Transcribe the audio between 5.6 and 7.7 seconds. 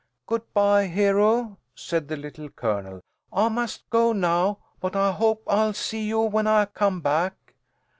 see you when I come back."